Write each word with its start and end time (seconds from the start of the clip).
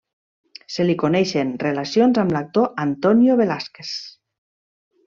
Se 0.75 0.85
li 0.87 0.95
coneixen 1.03 1.51
relacions 1.65 2.21
amb 2.25 2.35
l'actor 2.37 2.73
Antonio 2.89 3.39
Velázquez. 3.45 3.95